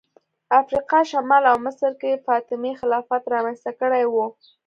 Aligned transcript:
افریقا 0.61 0.99
شمال 1.11 1.43
او 1.51 1.57
مصر 1.65 1.91
کې 2.01 2.21
فاطمي 2.25 2.71
خلافت 2.81 3.23
رامنځته 3.33 3.71
کړی 3.79 4.03
و 4.07 4.15